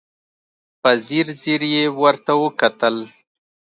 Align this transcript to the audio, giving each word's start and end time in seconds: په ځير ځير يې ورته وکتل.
په 0.81 0.89
ځير 1.05 1.27
ځير 1.41 1.61
يې 1.73 1.85
ورته 2.01 2.31
وکتل. 2.43 2.95